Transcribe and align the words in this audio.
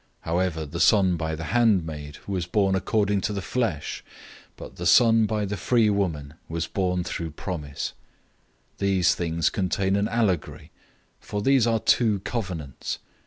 004:023 0.01 0.07
However, 0.21 0.65
the 0.65 0.79
son 0.79 1.15
by 1.15 1.35
the 1.35 1.43
handmaid 1.43 2.17
was 2.25 2.47
born 2.47 2.73
according 2.73 3.21
to 3.21 3.33
the 3.33 3.39
flesh, 3.39 4.03
but 4.57 4.77
the 4.77 4.87
son 4.87 5.27
by 5.27 5.45
the 5.45 5.55
free 5.55 5.91
woman 5.91 6.33
was 6.49 6.65
born 6.65 7.03
through 7.03 7.29
promise. 7.29 7.93
004:024 8.79 8.79
These 8.79 9.13
things 9.13 9.49
contain 9.51 9.95
an 9.95 10.07
allegory, 10.07 10.71
for 11.19 11.43
these 11.43 11.67
are 11.67 11.77
two 11.79 12.17
covenants. 12.21 12.97